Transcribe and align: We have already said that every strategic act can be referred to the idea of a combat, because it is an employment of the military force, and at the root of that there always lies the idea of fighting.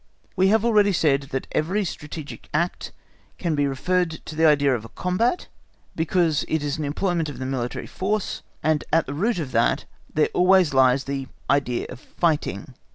We 0.35 0.47
have 0.47 0.65
already 0.65 0.93
said 0.93 1.27
that 1.29 1.45
every 1.51 1.85
strategic 1.85 2.49
act 2.55 2.91
can 3.37 3.53
be 3.53 3.67
referred 3.67 4.09
to 4.25 4.35
the 4.35 4.47
idea 4.47 4.73
of 4.73 4.83
a 4.83 4.89
combat, 4.89 5.47
because 5.95 6.43
it 6.47 6.63
is 6.63 6.79
an 6.79 6.85
employment 6.85 7.29
of 7.29 7.37
the 7.37 7.45
military 7.45 7.85
force, 7.85 8.41
and 8.63 8.83
at 8.91 9.05
the 9.05 9.13
root 9.13 9.37
of 9.37 9.51
that 9.51 9.85
there 10.11 10.29
always 10.33 10.73
lies 10.73 11.03
the 11.03 11.27
idea 11.51 11.85
of 11.89 11.99
fighting. 11.99 12.73